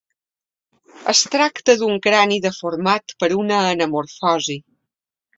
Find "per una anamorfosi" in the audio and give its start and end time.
3.25-4.57